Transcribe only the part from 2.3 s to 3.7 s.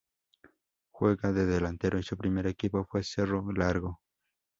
equipo fue Cerro